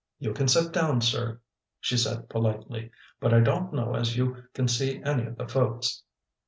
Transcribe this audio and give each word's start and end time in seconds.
"You 0.17 0.33
can 0.33 0.47
set 0.47 0.73
down, 0.73 1.01
sir," 1.01 1.41
she 1.79 1.95
said 1.95 2.27
politely, 2.27 2.89
"but 3.19 3.35
I 3.35 3.39
don't 3.41 3.71
know 3.71 3.93
as 3.95 4.17
you 4.17 4.45
can 4.55 4.67
see 4.67 4.99
any 5.03 5.25
of 5.27 5.37
the 5.37 5.47
folks. 5.47 6.01